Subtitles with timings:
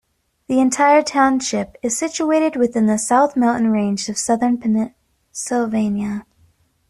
[0.47, 6.25] The entire township is situated within the South Mountain range of southern Pennsylvania.